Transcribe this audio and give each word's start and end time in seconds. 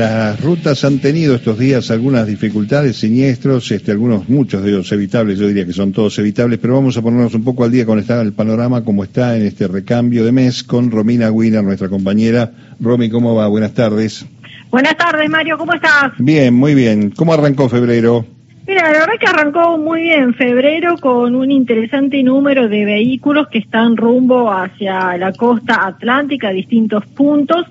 Las 0.00 0.40
rutas 0.40 0.82
han 0.86 0.98
tenido 0.98 1.34
estos 1.34 1.58
días 1.58 1.90
algunas 1.90 2.26
dificultades, 2.26 2.96
siniestros, 2.96 3.70
este, 3.70 3.90
algunos, 3.90 4.30
muchos 4.30 4.62
de 4.62 4.70
ellos 4.70 4.90
evitables, 4.92 5.38
yo 5.38 5.46
diría 5.46 5.66
que 5.66 5.74
son 5.74 5.92
todos 5.92 6.18
evitables, 6.18 6.58
pero 6.58 6.72
vamos 6.72 6.96
a 6.96 7.02
ponernos 7.02 7.34
un 7.34 7.44
poco 7.44 7.64
al 7.64 7.70
día 7.70 7.84
con 7.84 7.98
el 7.98 8.32
panorama 8.32 8.82
como 8.82 9.04
está 9.04 9.36
en 9.36 9.44
este 9.44 9.68
recambio 9.68 10.24
de 10.24 10.32
mes 10.32 10.64
con 10.64 10.90
Romina 10.90 11.30
Wiener, 11.30 11.62
nuestra 11.62 11.90
compañera. 11.90 12.50
Romy, 12.80 13.10
¿cómo 13.10 13.34
va? 13.34 13.46
Buenas 13.48 13.74
tardes. 13.74 14.24
Buenas 14.70 14.96
tardes, 14.96 15.28
Mario, 15.28 15.58
¿cómo 15.58 15.74
estás? 15.74 16.12
Bien, 16.18 16.54
muy 16.54 16.74
bien. 16.74 17.10
¿Cómo 17.10 17.34
arrancó 17.34 17.68
febrero? 17.68 18.24
Mira, 18.66 18.84
la 18.84 19.00
verdad 19.00 19.14
que 19.20 19.26
arrancó 19.26 19.76
muy 19.76 20.00
bien 20.00 20.32
febrero 20.32 20.96
con 20.96 21.34
un 21.34 21.50
interesante 21.50 22.22
número 22.22 22.70
de 22.70 22.86
vehículos 22.86 23.48
que 23.48 23.58
están 23.58 23.98
rumbo 23.98 24.50
hacia 24.50 25.18
la 25.18 25.32
costa 25.32 25.86
atlántica 25.86 26.48
a 26.48 26.52
distintos 26.52 27.04
puntos. 27.04 27.66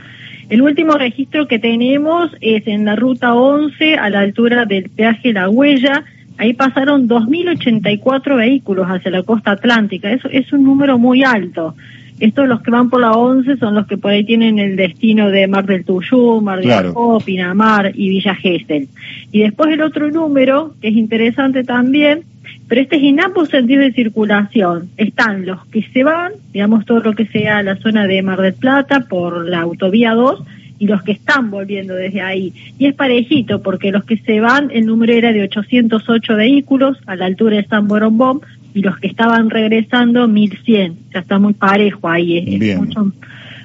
El 0.50 0.64
último 0.64 0.94
registro 0.94 1.48
que 1.48 1.60
tenemos 1.60 2.32
es 2.42 2.66
en 2.66 2.84
la 2.84 2.96
ruta 2.96 3.36
11 3.36 3.96
a 3.96 4.10
la 4.10 4.22
altura 4.22 4.66
del 4.66 4.90
peaje 4.90 5.32
La 5.32 5.48
Huella. 5.48 6.04
Ahí 6.38 6.54
pasaron 6.54 7.08
2.084 7.08 8.36
vehículos 8.36 8.88
hacia 8.88 9.12
la 9.12 9.22
costa 9.22 9.52
atlántica. 9.52 10.12
Eso 10.12 10.28
es 10.30 10.52
un 10.52 10.64
número 10.64 10.98
muy 10.98 11.24
alto. 11.24 11.76
Estos 12.20 12.48
los 12.48 12.62
que 12.62 12.72
van 12.72 12.90
por 12.90 13.00
la 13.00 13.12
11 13.12 13.58
son 13.58 13.76
los 13.76 13.86
que 13.86 13.98
por 13.98 14.12
ahí 14.12 14.26
tienen 14.26 14.58
el 14.58 14.76
destino 14.76 15.30
de 15.30 15.48
Mar 15.48 15.66
del 15.68 15.86
Tuyú, 15.86 16.42
Mar 16.42 16.60
del 16.60 16.72
Ajó, 16.72 17.20
Pinamar 17.20 17.92
y 17.94 18.10
Villa 18.10 18.34
Gesell. 18.34 18.88
Y 19.32 19.42
después 19.42 19.72
el 19.72 19.82
otro 19.82 20.10
número, 20.10 20.74
que 20.82 20.90
es 20.90 20.96
interesante 20.96 21.64
también, 21.64 22.24
pero 22.70 22.82
este 22.82 22.98
es 22.98 23.04
en 23.04 23.20
ambos 23.20 23.50
sentidos 23.50 23.86
de 23.86 23.94
circulación. 23.94 24.90
Están 24.96 25.46
los 25.46 25.66
que 25.66 25.82
se 25.92 26.04
van, 26.04 26.34
digamos 26.54 26.86
todo 26.86 27.00
lo 27.00 27.14
que 27.14 27.26
sea 27.26 27.64
la 27.64 27.76
zona 27.78 28.06
de 28.06 28.22
Mar 28.22 28.40
del 28.40 28.54
Plata 28.54 29.08
por 29.10 29.50
la 29.50 29.62
autovía 29.62 30.14
2 30.14 30.44
y 30.78 30.86
los 30.86 31.02
que 31.02 31.12
están 31.14 31.50
volviendo 31.50 31.96
desde 31.96 32.22
ahí. 32.22 32.54
Y 32.78 32.86
es 32.86 32.94
parejito 32.94 33.64
porque 33.64 33.92
los 33.92 34.06
que 34.06 34.18
se 34.18 34.40
van, 34.40 34.70
el 34.72 34.86
número 34.86 35.14
era 35.14 35.34
de 35.34 35.42
808 35.42 36.36
vehículos 36.36 36.98
a 37.08 37.16
la 37.16 37.26
altura 37.26 37.58
de 37.58 37.66
San 37.66 37.88
Borombón 37.88 38.42
y 38.76 38.82
los 38.82 38.98
que 39.00 39.08
estaban 39.08 39.50
regresando 39.50 40.28
1100. 40.28 40.96
Ya 41.12 41.22
está 41.22 41.40
muy 41.40 41.56
parejo 41.56 42.08
ahí, 42.08 42.38
es 42.38 42.78
mucho 42.78 43.12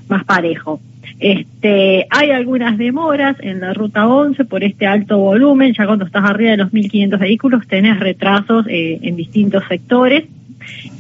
más 0.09 0.25
parejo. 0.25 0.81
Este, 1.21 2.07
hay 2.11 2.31
algunas 2.31 2.77
demoras 2.77 3.37
en 3.41 3.61
la 3.61 3.73
ruta 3.73 4.09
11 4.09 4.45
por 4.45 4.65
este 4.65 4.87
alto 4.87 5.19
volumen, 5.19 5.73
ya 5.73 5.87
cuando 5.87 6.05
estás 6.05 6.25
arriba 6.25 6.51
de 6.51 6.57
los 6.57 6.73
1.500 6.73 7.19
vehículos 7.19 7.67
tenés 7.69 8.01
retrasos 8.01 8.67
eh, 8.69 8.99
en 9.03 9.17
distintos 9.17 9.63
sectores 9.69 10.25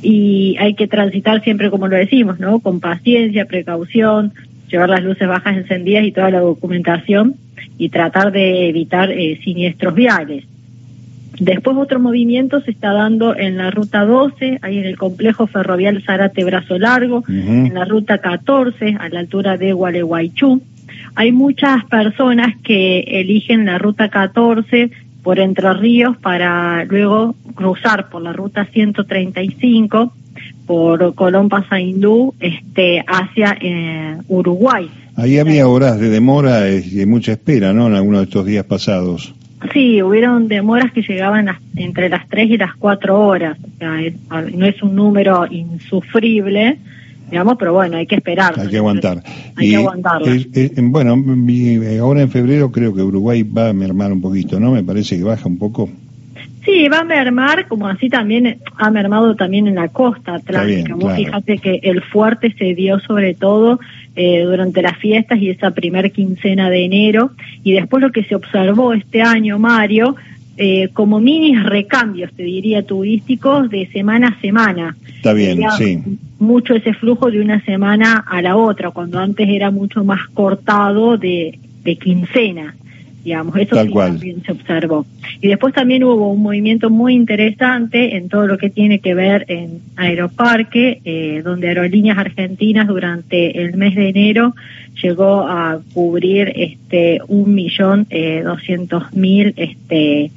y 0.02 0.56
hay 0.58 0.74
que 0.74 0.86
transitar 0.86 1.42
siempre 1.42 1.70
como 1.70 1.88
lo 1.88 1.96
decimos, 1.96 2.38
¿no? 2.38 2.60
Con 2.60 2.80
paciencia, 2.80 3.46
precaución, 3.46 4.32
llevar 4.70 4.90
las 4.90 5.02
luces 5.02 5.26
bajas 5.26 5.56
encendidas 5.56 6.04
y 6.04 6.12
toda 6.12 6.30
la 6.30 6.40
documentación 6.40 7.34
y 7.78 7.88
tratar 7.88 8.30
de 8.30 8.68
evitar 8.68 9.10
eh, 9.10 9.40
siniestros 9.42 9.94
viales. 9.94 10.44
Después 11.38 11.76
otro 11.76 12.00
movimiento 12.00 12.60
se 12.60 12.70
está 12.70 12.92
dando 12.92 13.36
en 13.36 13.56
la 13.56 13.70
ruta 13.70 14.04
12, 14.04 14.58
ahí 14.62 14.78
en 14.78 14.84
el 14.84 14.96
complejo 14.96 15.46
ferrovial 15.46 16.02
Zarate 16.04 16.44
Brazo 16.44 16.78
Largo, 16.78 17.24
en 17.28 17.74
la 17.74 17.84
ruta 17.84 18.18
14, 18.18 18.96
a 18.98 19.08
la 19.08 19.20
altura 19.20 19.56
de 19.56 19.72
Gualeguaychú. 19.72 20.62
Hay 21.16 21.32
muchas 21.32 21.84
personas 21.86 22.54
que 22.62 23.00
eligen 23.00 23.66
la 23.66 23.78
ruta 23.78 24.08
14 24.08 24.90
por 25.22 25.38
Entre 25.38 25.72
Ríos 25.72 26.16
para 26.18 26.84
luego 26.84 27.34
cruzar 27.54 28.10
por 28.10 28.22
la 28.22 28.32
ruta 28.32 28.66
135 28.66 30.12
por 30.66 31.14
Colón 31.14 31.48
Pasaindú 31.48 32.34
este, 32.40 33.04
hacia 33.06 33.56
eh, 33.60 34.16
Uruguay. 34.28 34.90
Ahí 35.16 35.38
había 35.38 35.68
horas 35.68 35.98
de 35.98 36.08
demora 36.08 36.70
y 36.70 37.06
mucha 37.06 37.32
espera, 37.32 37.72
¿no? 37.72 37.86
En 37.86 37.94
algunos 37.94 38.20
de 38.20 38.24
estos 38.24 38.46
días 38.46 38.64
pasados. 38.64 39.34
Sí, 39.72 40.02
hubieron 40.02 40.48
demoras 40.48 40.92
que 40.92 41.02
llegaban 41.02 41.48
entre 41.76 42.08
las 42.08 42.28
3 42.28 42.50
y 42.50 42.56
las 42.58 42.74
4 42.76 43.18
horas. 43.18 43.58
O 43.58 43.78
sea, 43.78 43.98
no 44.54 44.66
es 44.66 44.82
un 44.82 44.94
número 44.94 45.46
insufrible, 45.50 46.78
digamos, 47.30 47.56
pero 47.58 47.72
bueno, 47.72 47.96
hay 47.96 48.06
que 48.06 48.16
esperar. 48.16 48.58
Hay 48.58 48.68
que 48.68 48.76
aguantar. 48.76 49.22
Hay 49.56 49.70
que 49.70 49.76
aguantarlo. 49.76 50.26
bueno, 50.82 51.24
ahora 52.00 52.22
en 52.22 52.30
febrero 52.30 52.70
creo 52.70 52.94
que 52.94 53.02
Uruguay 53.02 53.42
va 53.42 53.70
a 53.70 53.72
mermar 53.72 54.12
un 54.12 54.20
poquito, 54.20 54.60
¿no? 54.60 54.72
Me 54.72 54.82
parece 54.82 55.16
que 55.16 55.24
baja 55.24 55.48
un 55.48 55.58
poco. 55.58 55.88
Sí, 56.64 56.88
va 56.88 57.00
a 57.00 57.04
mermar, 57.04 57.68
como 57.68 57.88
así 57.88 58.08
también 58.08 58.58
ha 58.76 58.90
mermado 58.90 59.34
también 59.36 59.66
en 59.66 59.74
la 59.74 59.88
costa 59.88 60.36
atlántica. 60.36 60.96
Fíjate 61.14 61.58
que 61.58 61.80
el 61.82 62.02
fuerte 62.02 62.54
se 62.58 62.74
dio 62.74 63.00
sobre 63.00 63.34
todo 63.34 63.80
eh, 64.16 64.42
durante 64.42 64.80
las 64.80 64.96
fiestas 64.96 65.38
y 65.40 65.50
esa 65.50 65.72
primer 65.72 66.10
quincena 66.10 66.70
de 66.70 66.84
enero. 66.84 67.32
Y 67.62 67.72
después 67.72 68.02
lo 68.02 68.12
que 68.12 68.24
se 68.24 68.34
observó 68.34 68.94
este 68.94 69.20
año, 69.20 69.58
Mario, 69.58 70.16
eh, 70.56 70.88
como 70.94 71.20
mini 71.20 71.54
recambios, 71.56 72.32
te 72.32 72.44
diría, 72.44 72.82
turísticos 72.82 73.68
de 73.68 73.86
semana 73.92 74.28
a 74.28 74.40
semana. 74.40 74.96
Está 75.16 75.34
bien, 75.34 75.60
sí. 75.76 76.02
Mucho 76.38 76.74
ese 76.74 76.94
flujo 76.94 77.30
de 77.30 77.40
una 77.40 77.62
semana 77.64 78.24
a 78.26 78.40
la 78.40 78.56
otra, 78.56 78.90
cuando 78.90 79.18
antes 79.18 79.48
era 79.48 79.70
mucho 79.70 80.02
más 80.02 80.28
cortado 80.28 81.18
de, 81.18 81.58
de 81.82 81.96
quincena 81.96 82.74
digamos, 83.24 83.56
eso 83.56 83.74
también 83.74 84.42
se 84.44 84.52
observó. 84.52 85.06
Y 85.40 85.48
después 85.48 85.72
también 85.72 86.04
hubo 86.04 86.30
un 86.30 86.42
movimiento 86.42 86.90
muy 86.90 87.14
interesante 87.14 88.16
en 88.16 88.28
todo 88.28 88.46
lo 88.46 88.58
que 88.58 88.70
tiene 88.70 88.98
que 88.98 89.14
ver 89.14 89.46
en 89.48 89.80
Aeroparque, 89.96 91.00
eh, 91.04 91.40
donde 91.42 91.68
Aerolíneas 91.68 92.18
Argentinas 92.18 92.86
durante 92.86 93.62
el 93.62 93.76
mes 93.76 93.94
de 93.94 94.10
enero 94.10 94.54
llegó 95.02 95.40
a 95.48 95.80
cubrir 95.92 96.52
este 96.54 97.20
un 97.26 97.54
millón 97.54 98.06
eh, 98.10 98.42
doscientos 98.44 99.12
mil 99.14 99.54
este 99.56 100.30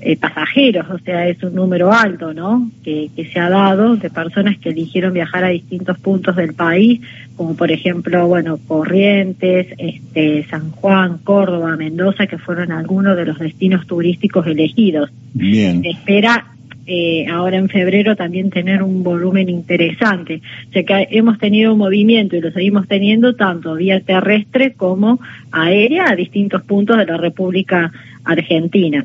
eh, 0.00 0.16
pasajeros, 0.16 0.86
o 0.90 0.98
sea, 0.98 1.28
es 1.28 1.42
un 1.42 1.54
número 1.54 1.92
alto, 1.92 2.32
¿no? 2.32 2.70
Que, 2.84 3.10
que, 3.16 3.24
se 3.26 3.40
ha 3.40 3.50
dado 3.50 3.96
de 3.96 4.10
personas 4.10 4.56
que 4.58 4.68
eligieron 4.68 5.12
viajar 5.12 5.44
a 5.44 5.48
distintos 5.48 5.98
puntos 5.98 6.36
del 6.36 6.54
país, 6.54 7.00
como 7.36 7.56
por 7.56 7.72
ejemplo, 7.72 8.26
bueno, 8.28 8.58
Corrientes, 8.68 9.66
este, 9.76 10.46
San 10.48 10.70
Juan, 10.70 11.18
Córdoba, 11.24 11.76
Mendoza, 11.76 12.26
que 12.26 12.38
fueron 12.38 12.70
algunos 12.70 13.16
de 13.16 13.26
los 13.26 13.38
destinos 13.38 13.86
turísticos 13.86 14.46
elegidos. 14.46 15.10
Bien. 15.34 15.82
Se 15.82 15.90
espera 15.90 16.46
eh, 16.90 17.26
ahora 17.30 17.58
en 17.58 17.68
febrero 17.68 18.16
también 18.16 18.48
tener 18.48 18.82
un 18.82 19.02
volumen 19.02 19.50
interesante. 19.50 20.40
O 20.70 20.72
sea 20.72 20.84
que 20.84 21.08
hemos 21.10 21.38
tenido 21.38 21.74
un 21.74 21.78
movimiento 21.78 22.34
y 22.34 22.40
lo 22.40 22.50
seguimos 22.50 22.88
teniendo 22.88 23.34
tanto 23.36 23.74
vía 23.74 24.00
terrestre 24.00 24.72
como 24.72 25.20
aérea 25.52 26.06
a 26.08 26.16
distintos 26.16 26.62
puntos 26.62 26.96
de 26.96 27.04
la 27.04 27.18
República 27.18 27.92
Argentina. 28.28 29.02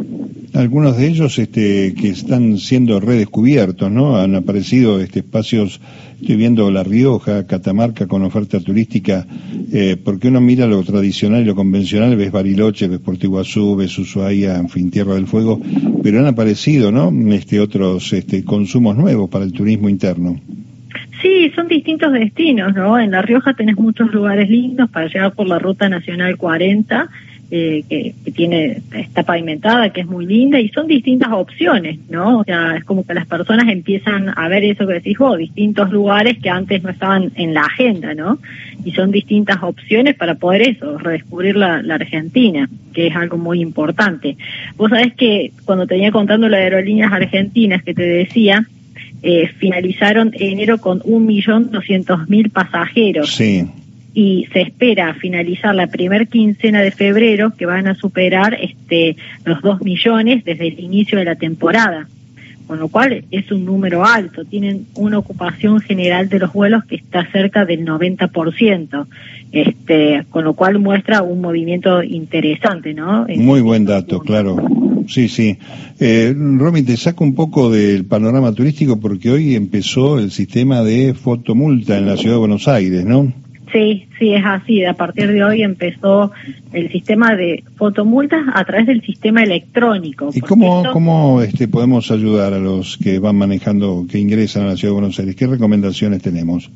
Algunos 0.54 0.98
de 0.98 1.08
ellos 1.08 1.40
este, 1.40 1.96
que 1.96 2.10
están 2.10 2.58
siendo 2.58 3.00
redescubiertos, 3.00 3.90
¿no? 3.90 4.18
Han 4.18 4.36
aparecido 4.36 5.00
este, 5.00 5.20
espacios, 5.20 5.80
estoy 6.22 6.36
viendo 6.36 6.70
La 6.70 6.84
Rioja, 6.84 7.48
Catamarca 7.48 8.06
con 8.06 8.22
oferta 8.24 8.60
turística, 8.60 9.26
eh, 9.72 9.98
porque 10.04 10.28
uno 10.28 10.42
mira 10.42 10.68
lo 10.68 10.84
tradicional 10.84 11.42
y 11.42 11.46
lo 11.46 11.56
convencional, 11.56 12.16
ves 12.18 12.32
Bariloche, 12.32 12.88
ves 12.90 13.00
Puerto 13.00 13.26
Iguazú, 13.26 13.78
ves 13.78 13.98
Ushuaia, 13.98 14.58
en 14.58 14.70
fin, 14.70 14.92
Tierra 14.92 15.16
del 15.16 15.26
Fuego, 15.26 15.60
pero 16.04 16.20
han 16.20 16.28
aparecido, 16.28 16.92
¿no? 16.92 17.12
Este, 17.34 17.62
otros 17.62 18.12
este, 18.12 18.44
consumos 18.44 18.98
nuevos 18.98 19.30
para 19.30 19.46
el 19.46 19.54
turismo 19.54 19.88
interno. 19.88 20.40
Sí, 21.22 21.50
son 21.56 21.70
distintos 21.70 22.12
destinos, 22.12 22.76
¿no? 22.76 23.00
En 23.00 23.12
La 23.12 23.22
Rioja 23.22 23.54
tenés 23.54 23.78
muchos 23.78 24.14
lugares 24.14 24.50
lindos 24.50 24.90
para 24.90 25.08
llegar 25.08 25.34
por 25.34 25.48
la 25.48 25.58
Ruta 25.58 25.88
Nacional 25.88 26.36
40 26.36 27.10
eh, 27.52 27.84
que, 27.88 28.16
tiene 28.32 28.82
está 28.94 29.24
pavimentada, 29.24 29.92
que 29.92 30.02
es 30.02 30.08
muy 30.08 30.26
linda 30.26 30.60
y 30.60 30.70
son 30.70 30.88
distintas 30.88 31.30
opciones, 31.32 32.00
¿no? 32.10 32.40
O 32.40 32.44
sea, 32.44 32.76
es 32.78 32.84
como 32.84 33.06
que 33.06 33.14
las 33.14 33.28
personas 33.28 33.68
empiezan 33.70 34.34
a 34.36 34.48
ver 34.48 34.64
eso 34.64 34.88
que 34.88 34.94
decís 34.96 35.18
vos, 35.18 35.38
distintos 35.38 35.92
lugares 35.92 36.40
que 36.40 36.50
antes 36.50 36.82
no 36.82 36.90
estaban 36.90 37.32
en 37.36 37.54
la 37.54 37.62
agenda, 37.62 38.16
¿no? 38.16 38.40
Y 38.84 38.92
son 38.94 39.12
distintas 39.12 39.62
opciones 39.62 40.16
para 40.16 40.36
poder 40.36 40.64
eso, 40.64 40.98
redescubrir 40.98 41.56
la, 41.56 41.84
la 41.84 41.96
Argentina, 41.96 42.68
que 42.92 43.08
es 43.08 43.16
algo 43.16 43.38
muy 43.38 43.62
importante. 43.62 44.36
Vos 44.76 44.90
sabés 44.90 45.14
que 45.14 45.52
cuando 45.66 45.86
tenía 45.86 46.12
contando 46.12 46.50
las 46.50 46.60
aerolíneas 46.60 47.12
argentinas 47.12 47.84
que 47.84 47.94
te 47.94 48.04
decía, 48.04 48.66
eh, 49.22 49.48
finalizaron 49.60 50.32
enero 50.34 50.80
con 50.80 51.02
un 51.04 51.26
millón 51.26 51.72
doscientos 51.72 52.28
mil 52.30 52.50
pasajeros. 52.50 53.36
Sí 53.36 53.68
y 54.14 54.48
se 54.54 54.62
espera 54.62 55.14
finalizar 55.16 55.74
la 55.74 55.88
primer 55.88 56.28
quincena 56.28 56.82
de 56.82 56.92
febrero 56.92 57.54
que 57.58 57.66
van 57.66 57.88
a 57.88 57.96
superar 57.96 58.58
este 58.62 59.16
los 59.44 59.62
dos 59.62 59.82
millones 59.82 60.44
desde 60.46 60.68
el 60.68 60.80
inicio 60.80 61.18
de 61.18 61.26
la 61.26 61.36
temporada. 61.36 62.08
Con 62.68 62.80
lo 62.80 62.88
cual 62.88 63.26
es 63.30 63.52
un 63.52 63.66
número 63.66 64.06
alto. 64.06 64.46
Tienen 64.46 64.88
una 64.96 65.18
ocupación 65.18 65.82
general 65.82 66.30
de 66.30 66.40
los 66.40 66.54
vuelos 66.54 66.86
que 66.86 66.96
está 66.96 67.30
cerca 67.32 67.66
del 67.66 67.86
90% 67.86 69.06
este 69.52 70.26
con 70.32 70.44
lo 70.44 70.54
cual 70.54 70.80
muestra 70.80 71.22
un 71.22 71.40
movimiento 71.40 72.02
interesante 72.02 72.94
no 72.96 73.28
muy 73.38 73.62
buen 73.62 73.86
dato 73.86 74.20
claro. 74.20 74.58
Sí 75.08 75.28
sí. 75.28 75.58
Eh, 76.00 76.34
Romy 76.36 76.82
te 76.82 76.98
saco 76.98 77.24
un 77.24 77.36
poco 77.36 77.70
del 77.70 78.06
panorama 78.06 78.54
turístico 78.54 79.00
porque 79.00 79.30
hoy 79.30 79.54
empezó 79.54 80.18
el 80.18 80.32
sistema 80.32 80.82
de 80.82 81.14
fotomulta 81.14 81.98
en 81.98 82.08
la 82.08 82.18
ciudad 82.18 82.36
de 82.36 82.40
Buenos 82.40 82.68
Aires 82.68 83.06
no 83.06 83.32
Sí, 83.74 84.08
sí, 84.20 84.36
es 84.36 84.46
así. 84.46 84.86
A 84.86 84.94
partir 84.94 85.32
de 85.32 85.44
hoy 85.44 85.64
empezó 85.64 86.32
el 86.72 86.92
sistema 86.92 87.36
de 87.36 87.64
fotomultas 87.76 88.46
a 88.54 88.64
través 88.66 88.86
del 88.86 89.02
sistema 89.02 89.42
electrónico. 89.42 90.30
¿Y 90.32 90.42
cómo, 90.42 90.84
cómo 90.94 91.42
este, 91.42 91.68
podemos 91.68 92.12
ayudar 92.12 92.54
a 92.54 92.60
los 92.60 92.98
que 92.98 93.18
van 93.18 93.36
manejando, 93.36 94.06
que 94.10 94.20
ingresan 94.20 94.64
a 94.64 94.68
la 94.68 94.78
Ciudad 94.78 94.92
de 94.92 95.00
Buenos 95.00 95.20
Aires? 95.20 95.36
¿Qué 95.36 95.48
recomendaciones 95.48 96.22
tenemos? 96.22 96.70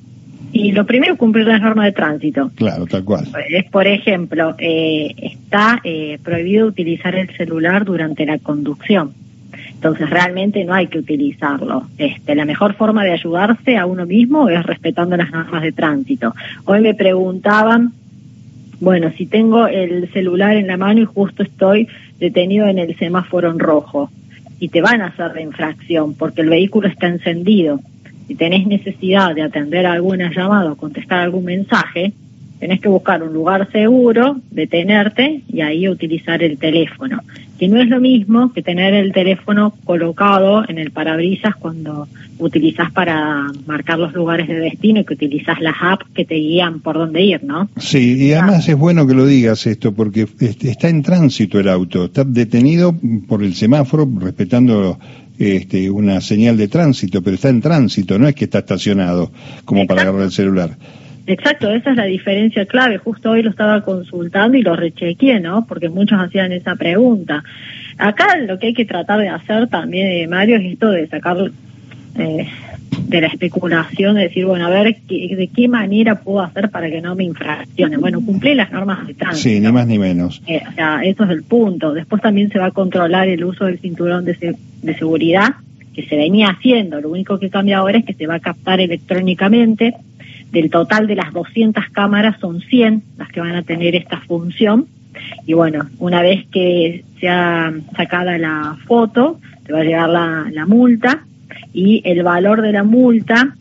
Y 0.52 0.72
lo 0.72 0.88
primero, 0.88 1.18
cumplir 1.18 1.46
las 1.46 1.62
normas 1.62 1.86
de 1.86 1.92
tránsito. 1.92 2.50
Claro, 2.56 2.88
tal 2.88 3.04
cual. 3.04 3.28
Es, 3.50 3.70
por 3.70 3.86
ejemplo, 3.86 4.56
eh, 4.58 5.14
está 5.18 5.80
eh, 5.84 6.18
prohibido 6.24 6.66
utilizar 6.66 7.14
el 7.14 7.30
celular 7.38 7.86
durante 7.86 8.26
la 8.26 8.40
conducción. 8.40 9.12
Entonces 9.78 10.10
realmente 10.10 10.66
no 10.66 10.74
hay 10.74 10.88
que 10.88 10.98
utilizarlo. 10.98 11.88
Este, 12.00 12.34
la 12.34 12.46
mejor 12.46 12.74
forma 12.74 13.04
de 13.04 13.12
ayudarse 13.12 13.78
a 13.78 13.86
uno 13.86 14.08
mismo 14.08 14.50
es 14.50 14.66
respetando 14.66 15.16
las 15.16 15.32
normas 15.32 15.62
de 15.62 15.72
tránsito. 15.72 16.34
Hoy 16.66 16.82
me 16.82 16.96
preguntaban, 16.96 17.94
bueno, 18.80 19.12
si 19.16 19.28
tengo 19.28 19.68
el 19.68 20.12
celular 20.12 20.56
en 20.56 20.66
la 20.66 20.78
mano 20.78 21.02
y 21.02 21.06
justo 21.06 21.44
estoy 21.44 21.88
detenido 22.20 22.66
en 22.66 22.80
el 22.80 22.98
semáforo 22.98 23.52
en 23.52 23.60
rojo 23.60 24.10
y 24.60 24.70
te 24.70 24.82
van 24.82 25.02
a 25.02 25.08
hacer 25.08 25.36
la 25.36 25.42
infracción 25.42 26.16
porque 26.16 26.42
el 26.42 26.50
vehículo 26.50 26.88
está 26.88 27.08
encendido. 27.08 27.80
Si 28.28 28.34
tenés 28.34 28.66
necesidad 28.66 29.36
de 29.36 29.44
atender 29.44 29.86
alguna 29.86 30.32
llamada 30.34 30.72
o 30.72 30.76
contestar 30.76 31.20
algún 31.20 31.46
mensaje, 31.46 32.14
tenés 32.60 32.82
que 32.82 32.90
buscar 32.90 33.22
un 33.22 33.32
lugar 33.32 33.72
seguro, 33.72 34.38
detenerte 34.50 35.42
y 35.48 35.62
ahí 35.62 35.88
utilizar 35.88 36.42
el 36.42 36.58
teléfono 36.58 37.22
que 37.58 37.68
no 37.68 37.82
es 37.82 37.90
lo 37.90 38.00
mismo 38.00 38.54
que 38.54 38.62
tener 38.62 38.94
el 38.94 39.12
teléfono 39.12 39.74
colocado 39.84 40.64
en 40.68 40.78
el 40.78 40.92
parabrisas 40.92 41.56
cuando 41.56 42.08
utilizas 42.40 42.92
para 42.92 43.48
marcar 43.66 43.98
los 44.00 44.14
lugares 44.14 44.48
de 44.48 44.60
destino 44.60 45.02
y 45.02 45.06
que 45.06 45.16
utilizas 45.16 45.60
las 45.60 45.76
apps 45.82 46.06
que 46.14 46.26
te 46.26 46.36
guían 46.36 46.80
por 46.82 46.98
dónde 46.98 47.24
ir, 47.24 47.44
¿no? 47.44 47.70
Sí, 47.78 48.28
y 48.28 48.34
además 48.34 48.68
es 48.70 48.78
bueno 48.78 49.08
que 49.08 49.16
lo 49.16 49.26
digas 49.26 49.66
esto 49.66 49.94
porque 49.94 50.28
está 50.40 50.90
en 50.90 51.02
tránsito 51.02 51.60
el 51.60 51.70
auto, 51.70 52.06
está 52.06 52.24
detenido 52.24 52.96
por 53.28 53.44
el 53.44 53.56
semáforo 53.56 54.08
respetando 54.20 55.00
este, 55.40 55.90
una 55.90 56.22
señal 56.22 56.58
de 56.58 56.68
tránsito, 56.68 57.22
pero 57.22 57.36
está 57.36 57.50
en 57.50 57.62
tránsito, 57.62 58.18
no 58.20 58.28
es 58.28 58.36
que 58.36 58.46
está 58.46 58.60
estacionado 58.60 59.32
como 59.66 59.86
para 59.86 60.02
agarrar 60.04 60.24
el 60.24 60.32
celular. 60.32 60.78
Exacto, 61.28 61.70
esa 61.70 61.92
es 61.92 61.98
la 61.98 62.06
diferencia 62.06 62.66
clave. 62.66 62.98
Justo 62.98 63.32
hoy 63.32 63.44
lo 63.44 63.50
estaba 63.50 63.82
consultando 63.82 64.58
y 64.58 64.62
lo 64.62 64.78
rechequeé, 64.78 65.42
¿no? 65.42 65.68
Porque 65.68 65.90
muchos 65.90 66.18
hacían 66.22 66.54
esa 66.54 66.76
pregunta. 66.78 67.44
Acá 67.98 68.38
lo 68.38 68.58
que 68.58 68.68
hay 68.68 68.74
que 68.74 68.86
tratar 68.86 69.20
de 69.20 69.28
hacer 69.28 69.68
también, 69.68 70.08
eh, 70.08 70.28
Mario, 70.28 70.56
es 70.56 70.72
esto 70.72 70.90
de 70.90 71.06
sacar 71.08 71.52
eh, 72.18 72.48
de 73.10 73.22
la 73.22 73.28
especulación, 73.28 74.16
de 74.16 74.22
decir, 74.22 74.46
bueno, 74.46 74.68
a 74.68 74.70
ver, 74.70 74.96
¿de 75.06 75.50
qué 75.54 75.68
manera 75.68 76.16
puedo 76.22 76.40
hacer 76.40 76.70
para 76.70 76.90
que 76.90 77.02
no 77.02 77.14
me 77.14 77.26
infraccionen? 77.26 78.00
Bueno, 78.00 78.22
cumplir 78.22 78.56
las 78.56 78.72
normas 78.72 79.06
de 79.06 79.14
tránsito. 79.14 79.50
Sí, 79.50 79.60
ni 79.60 79.70
más 79.70 79.86
ni 79.86 80.00
menos. 80.00 80.42
Eh, 80.48 80.62
o 80.66 80.72
sea, 80.76 81.02
eso 81.04 81.26
es 81.26 81.30
el 81.32 81.44
punto. 81.44 81.94
Después 81.94 82.22
también 82.22 82.50
se 82.52 82.60
va 82.60 82.68
a 82.68 82.72
controlar 82.72 83.28
el 83.28 83.44
uso 83.44 83.66
del 83.66 83.80
cinturón 83.80 84.24
de, 84.24 84.56
de 84.82 84.98
seguridad, 84.98 85.56
que 85.94 86.06
se 86.08 86.16
venía 86.16 86.52
haciendo. 86.52 87.02
Lo 87.02 87.10
único 87.10 87.38
que 87.38 87.50
cambia 87.50 87.80
ahora 87.80 87.98
es 87.98 88.06
que 88.06 88.14
se 88.14 88.28
va 88.28 88.36
a 88.36 88.40
captar 88.40 88.80
electrónicamente 88.80 89.94
del 90.52 90.70
total 90.70 91.08
de 91.08 91.16
las 91.16 91.34
200 91.34 91.86
cámaras 91.92 92.40
son 92.40 92.62
100 92.62 93.04
las 93.18 93.30
que 93.30 93.40
van 93.40 93.56
a 93.56 93.64
tener 93.64 93.96
esta 93.96 94.20
función. 94.22 94.88
Y 95.46 95.54
bueno, 95.54 95.88
una 96.00 96.22
vez 96.22 96.46
que 96.52 97.04
sea 97.20 97.74
sacada 97.96 98.38
la 98.38 98.78
foto, 98.86 99.40
te 99.66 99.74
va 99.74 99.80
a 99.80 99.84
llegar 99.84 100.10
la, 100.10 100.48
la 100.52 100.66
multa 100.66 101.24
y 101.74 102.02
el 102.06 102.24
valor 102.24 102.62
de 102.62 102.72
la 102.72 102.84
multa 102.84 103.56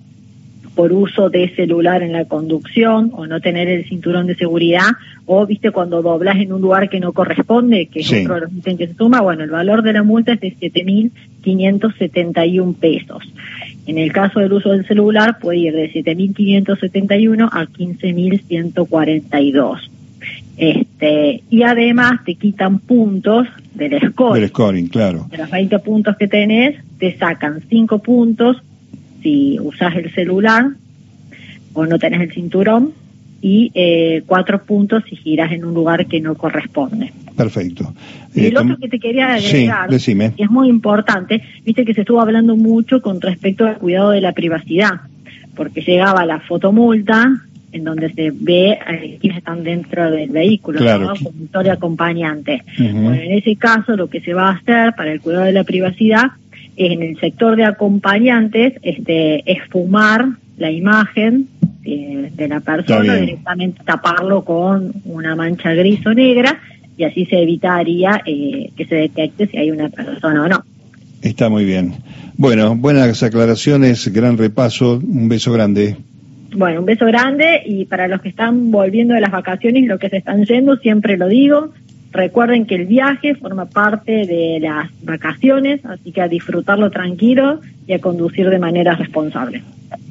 por 0.77 0.93
uso 0.93 1.29
de 1.31 1.53
celular 1.57 2.03
en 2.03 2.13
la 2.13 2.27
conducción 2.27 3.11
o 3.15 3.27
no 3.27 3.41
tener 3.41 3.67
el 3.67 3.89
cinturón 3.89 4.27
de 4.27 4.37
seguridad 4.37 4.91
o 5.25 5.47
viste 5.47 5.71
cuando 5.71 6.03
doblas 6.03 6.37
en 6.37 6.53
un 6.53 6.61
lugar 6.61 6.91
que 6.91 7.01
no 7.01 7.13
corresponde, 7.13 7.87
que 7.87 8.01
es 8.01 8.13
otro 8.13 8.35
de 8.35 8.41
los 8.43 8.51
que 8.63 8.87
se 8.87 8.95
suma, 8.95 9.23
bueno, 9.23 9.43
el 9.43 9.51
valor 9.51 9.83
de 9.83 9.95
la 9.95 10.03
multa 10.03 10.35
es 10.35 10.41
de 10.41 10.55
7.571 10.55 12.77
pesos. 12.77 13.25
En 13.87 13.99
el 13.99 14.13
caso 14.13 14.41
del 14.41 14.53
uso 14.53 14.71
del 14.71 14.85
celular 14.87 15.39
puede 15.39 15.59
ir 15.59 15.75
de 15.75 15.93
7.571 15.93 17.49
a 17.53 17.67
15.142. 17.67 19.91
Este, 20.57 21.43
y 21.51 21.63
además 21.63 22.25
te 22.25 22.35
quitan 22.35 22.81
puntos 22.81 23.47
del 23.75 24.01
score. 24.11 24.41
Del 24.41 24.49
scoring, 24.49 24.89
claro. 24.89 25.29
De 25.31 25.39
los 25.39 25.49
20 25.51 25.79
puntos 25.81 26.17
que 26.17 26.27
tenés, 26.27 26.75
te 26.99 27.17
sacan 27.17 27.63
5 27.69 28.01
puntos 28.01 28.57
si 29.23 29.59
usas 29.61 29.95
el 29.97 30.13
celular 30.13 30.71
o 31.73 31.87
no 31.87 31.99
tenés 31.99 32.21
el 32.23 32.33
cinturón 32.33 32.93
y 33.43 33.71
eh, 33.75 34.23
cuatro 34.27 34.63
puntos 34.63 35.05
si 35.09 35.17
giras 35.17 35.53
en 35.53 35.65
un 35.65 35.75
lugar 35.75 36.07
que 36.07 36.21
no 36.21 36.35
corresponde. 36.35 37.13
Perfecto. 37.37 37.95
Y 38.35 38.47
el 38.47 38.55
eh, 38.55 38.59
otro 38.59 38.77
que 38.79 38.89
te 38.89 38.99
quería 38.99 39.35
agregar, 39.35 39.93
es 39.93 40.51
muy 40.51 40.69
importante, 40.69 41.43
viste 41.65 41.85
que 41.85 41.95
se 41.95 42.01
estuvo 42.01 42.21
hablando 42.21 42.57
mucho 42.57 43.03
con 43.03 43.21
respecto 43.21 43.67
al 43.67 43.79
cuidado 43.79 44.11
de 44.11 44.21
la 44.21 44.33
privacidad, 44.33 45.01
porque 45.55 45.83
llegaba 45.83 46.25
la 46.25 46.41
fotomulta 46.41 47.43
en 47.73 47.85
donde 47.85 48.11
se 48.13 48.33
ve 48.33 48.73
a 48.75 48.99
quienes 49.21 49.39
están 49.39 49.63
dentro 49.63 50.11
del 50.11 50.31
vehículo, 50.31 50.79
claro. 50.79 51.09
¿no? 51.09 51.15
conductor 51.15 51.67
y 51.67 51.69
acompañante. 51.69 52.63
Bueno, 52.79 53.13
en 53.13 53.33
ese 53.33 53.57
caso 53.57 53.97
lo 53.97 54.09
que 54.09 54.21
se 54.21 54.33
va 54.33 54.49
a 54.49 54.53
hacer 54.53 54.95
para 54.97 55.13
el 55.13 55.21
cuidado 55.21 55.45
de 55.45 55.53
la 55.53 55.65
privacidad 55.65 56.31
es 56.77 56.93
en 56.93 57.03
el 57.03 57.21
sector 57.21 57.57
de 57.57 57.65
acompañantes 57.65 58.75
este, 58.83 59.51
esfumar 59.51 60.27
la 60.57 60.71
imagen 60.71 61.49
eh, 61.85 62.31
de 62.35 62.49
la 62.49 62.61
persona, 62.61 63.17
directamente 63.17 63.83
taparlo 63.85 64.45
con 64.45 64.93
una 65.05 65.37
mancha 65.37 65.75
gris 65.75 66.05
o 66.07 66.15
negra 66.15 66.59
y 66.97 67.05
así 67.05 67.27
se 67.27 67.43
evitaría 67.43 68.23
eh, 68.25 68.71
que 68.77 68.87
se 68.87 68.95
detecte 68.95 69.47
si 69.47 69.59
hay 69.59 69.71
una 69.71 69.89
persona 69.89 70.45
o 70.45 70.49
no. 70.49 70.65
Está 71.23 71.49
muy 71.49 71.65
bien. 71.65 71.95
Bueno, 72.37 72.77
buenas 72.77 73.23
aclaraciones, 73.23 74.13
gran 74.13 74.39
repaso, 74.39 75.01
un 75.03 75.29
beso 75.29 75.53
grande. 75.53 75.97
Bueno, 76.55 76.81
un 76.81 76.87
beso 76.87 77.07
grande 77.07 77.63
y 77.65 77.85
para 77.87 78.09
los 78.09 78.21
que 78.21 78.29
están 78.29 78.71
volviendo 78.71 79.15
de 79.15 79.21
las 79.21 79.31
vacaciones 79.31 79.83
y 79.83 79.87
los 79.87 79.99
que 79.99 80.09
se 80.09 80.19
están 80.19 80.45
yendo, 80.45 80.77
siempre 80.77 81.17
lo 81.17 81.29
digo, 81.29 81.73
recuerden 82.13 82.67
que 82.67 82.77
el 82.77 82.87
viaje 82.87 83.35
forma 83.35 83.67
parte 83.67 84.27
de 84.27 84.59
las 84.61 84.91
vacaciones, 85.03 85.85
así 85.85 86.13
que 86.13 86.21
a 86.21 86.29
disfrutarlo 86.29 86.91
tranquilo 86.91 87.61
y 87.87 87.93
a 87.93 88.01
conducir 88.01 88.49
de 88.49 88.59
manera 88.59 88.95
responsable. 88.95 89.63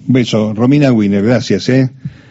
Beso. 0.07 0.53
Romina 0.53 0.91
Wiener, 0.91 1.23
gracias. 1.23 1.69
¿eh? 1.69 1.89